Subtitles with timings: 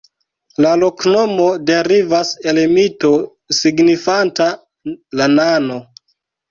[0.65, 3.13] La loknomo derivas el mito
[3.61, 4.53] signifanta
[5.21, 5.81] "la nano".